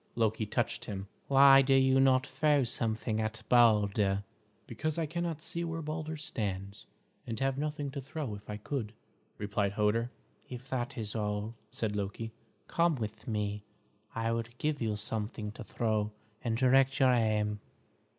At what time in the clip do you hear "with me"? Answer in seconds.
12.95-13.63